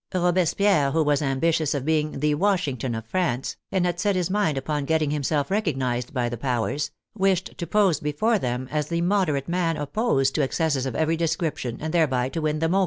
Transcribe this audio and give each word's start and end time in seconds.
Robespierre, 0.15 0.89
who 0.89 1.03
was 1.03 1.21
ambitious 1.21 1.75
of 1.75 1.85
being 1.85 2.21
the 2.21 2.33
Washington 2.33 2.95
of 2.95 3.05
France, 3.05 3.55
and 3.71 3.85
had 3.85 3.99
set 3.99 4.15
his 4.15 4.31
mind 4.31 4.57
upon 4.57 4.83
getting 4.85 5.11
himself 5.11 5.51
recognized 5.51 6.11
by 6.11 6.27
the 6.27 6.37
powers, 6.39 6.89
wished 7.15 7.55
to 7.59 7.67
pose 7.67 7.99
before 7.99 8.39
them 8.39 8.67
as 8.71 8.87
the 8.87 9.01
moderate 9.01 9.47
man 9.47 9.77
opposed 9.77 10.33
to 10.33 10.41
ex 10.41 10.57
cesses 10.57 10.87
of 10.87 10.95
every 10.95 11.15
description, 11.17 11.77
and 11.79 11.93
thereby 11.93 12.29
to 12.29 12.41
win 12.41 12.57
them 12.57 12.73
over. 12.73 12.79